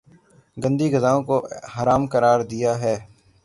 گندی 0.57 0.87
غذاؤں 0.93 1.23
کو 1.27 1.37
حرام 1.75 2.03
قراردیا 2.13 2.71
ہے 2.81 2.95